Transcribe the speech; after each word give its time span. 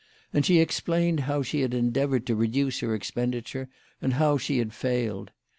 And 0.33 0.43
she 0.47 0.59
ex 0.59 0.79
plained 0.79 1.19
how 1.19 1.43
she 1.43 1.61
had 1.61 1.75
endeavoured 1.75 2.25
to 2.25 2.35
reduce 2.35 2.79
her 2.79 2.97
expen 2.97 3.35
diture, 3.35 3.67
and 4.01 4.13
how 4.15 4.35
she 4.39 4.57
had 4.57 4.73
failed. 4.73 5.29